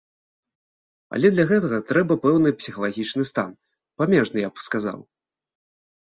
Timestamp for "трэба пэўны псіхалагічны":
1.91-3.23